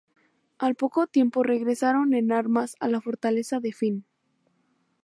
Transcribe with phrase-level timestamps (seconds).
[0.57, 4.03] Al poco tiempo regresaron en armas a la fortaleza de Finn.